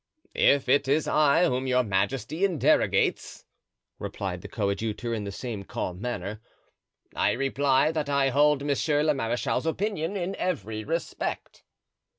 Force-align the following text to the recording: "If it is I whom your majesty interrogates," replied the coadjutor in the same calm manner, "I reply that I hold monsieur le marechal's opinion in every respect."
"If 0.33 0.67
it 0.67 0.87
is 0.87 1.07
I 1.07 1.43
whom 1.45 1.67
your 1.67 1.83
majesty 1.83 2.43
interrogates," 2.43 3.45
replied 3.99 4.41
the 4.41 4.47
coadjutor 4.47 5.13
in 5.13 5.25
the 5.25 5.31
same 5.31 5.61
calm 5.63 6.01
manner, 6.01 6.41
"I 7.15 7.33
reply 7.33 7.91
that 7.91 8.09
I 8.09 8.29
hold 8.29 8.65
monsieur 8.65 9.03
le 9.03 9.13
marechal's 9.13 9.67
opinion 9.67 10.17
in 10.17 10.35
every 10.37 10.83
respect." 10.83 11.63